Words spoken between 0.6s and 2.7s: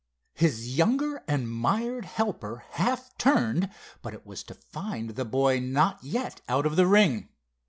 younger and mired helper